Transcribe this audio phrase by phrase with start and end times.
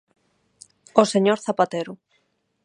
[1.01, 1.93] O señor Zapatero.